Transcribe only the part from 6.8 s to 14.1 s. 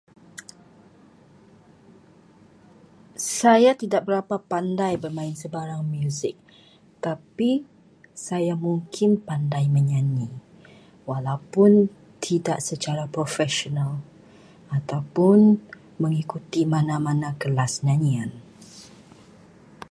tetapi saya mungkin pandai menyanyi. Walaupun tidak secara profesional